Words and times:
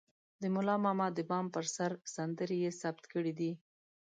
د 0.41 0.43
ملا 0.55 0.75
ماما 0.85 1.07
د 1.13 1.19
بام 1.29 1.45
پر 1.55 1.65
سر 1.75 1.91
سندرې 2.15 2.57
يې 2.63 2.71
ثبت 2.81 3.03
کړې 3.13 3.33
دي. 3.39 3.51